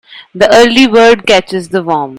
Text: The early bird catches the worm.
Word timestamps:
The 0.33 0.51
early 0.51 0.87
bird 0.87 1.27
catches 1.27 1.69
the 1.69 1.83
worm. 1.83 2.09